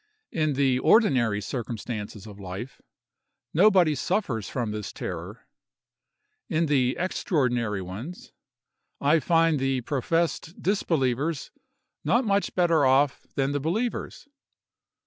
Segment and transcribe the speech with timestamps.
[0.31, 2.81] In the ordinary circumstances of life,
[3.53, 5.47] nobody suffers from this terror;
[6.49, 8.31] in the extraordinary ones,
[8.99, 11.51] I find the professed disbelievers
[12.03, 14.27] not much better off than the believers.